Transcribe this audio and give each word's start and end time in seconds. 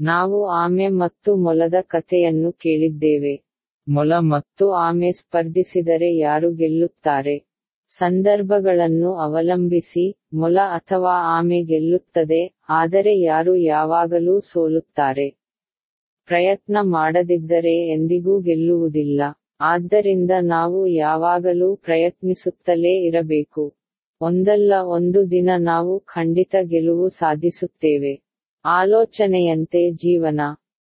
ನಾವು 0.00 0.46
ಆಮೆ 0.46 0.88
ಮತ್ತು 0.88 1.36
ಮೊಲದ 1.36 1.74
ಕಥೆಯನ್ನು 1.80 2.52
ಕೇಳಿದ್ದೇವೆ. 2.52 3.42
ಮೊಲ 3.88 4.12
ಮತ್ತು 4.18 4.70
ಆಮೆ 4.70 5.12
ಸ್ಪರ್ಧಿಸಿದರೆ 5.12 6.16
ಯಾರು 6.16 6.50
ಗೆಲ್ಲುತ್ತಾರೆ? 6.50 7.46
ಸಂದರ್ಭಗಳನ್ನು 7.88 9.14
ಅವಲಂಬಿಸಿ, 9.14 10.18
ಮೊಲ 10.32 10.58
ಅಥವಾ 10.58 11.38
ಆಮೆ 11.38 11.62
ಗೆಲ್ಲುತ್ತದೆ, 11.62 12.54
ಆದರೆ 12.68 13.20
ಯಾರು 13.20 13.54
ಯಾವಾಗಲೂ 13.54 14.40
ಸೋಲುತ್ತಾರೆ? 14.40 15.30
ಪ್ರಯತ್ನ 16.26 16.76
ಮಾಡದಿದ್ದರೆ 16.82 17.88
ಎಂದಿಗೂ 17.88 18.40
ಗೆಲ್ಲುವುದಿಲ್ಲ. 18.40 19.20
ಆದ್ದರಿಂದ 19.60 20.30
ನಾವು 20.40 20.86
ಯಾವಾಗಲೂ 20.86 21.76
ಪ್ರಯತ್ನಿಸುತ್ತಲೇ 21.76 23.06
ಇರಬೇಕು. 23.06 23.76
ಒಂದಲ್ಲ 24.20 24.72
ಒಂದು 24.82 25.30
ದಿನ 25.30 25.50
ನಾವು 25.58 26.00
ಖಂಡಿತ 26.00 26.54
ಗೆಲುವು 26.62 27.08
ಸಾಧಿಸುತ್ತೇವೆ. 27.08 28.25
ಆಲೋಚನೆಯಂತೆ 28.68 29.90
ಜೀವನ. 29.90 30.40